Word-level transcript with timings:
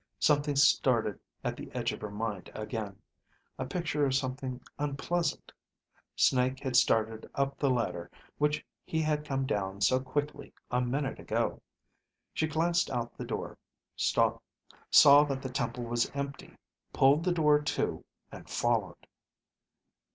Something 0.17 0.55
started 0.55 1.19
at 1.43 1.55
the 1.55 1.69
edge 1.75 1.91
of 1.91 2.01
her 2.01 2.09
mind 2.09 2.49
again, 2.55 2.97
a 3.59 3.67
picture 3.67 4.03
of 4.03 4.15
something 4.15 4.59
unpleasant. 4.79 5.51
Snake 6.15 6.59
had 6.61 6.75
started 6.75 7.29
up 7.35 7.59
the 7.59 7.69
ladder, 7.69 8.09
which 8.39 8.65
he 8.83 8.99
had 9.03 9.23
come 9.23 9.45
down 9.45 9.79
so 9.79 9.99
quickly 9.99 10.55
a 10.71 10.81
minute 10.81 11.19
ago. 11.19 11.61
She 12.33 12.47
glanced 12.47 12.89
out 12.89 13.15
the 13.15 13.25
door, 13.25 13.59
saw 13.95 14.39
that 15.25 15.41
the 15.43 15.49
temple 15.51 15.83
was 15.83 16.09
empty, 16.15 16.57
pulled 16.93 17.23
the 17.23 17.31
door 17.31 17.61
to, 17.61 18.03
and 18.31 18.49
followed. 18.49 19.05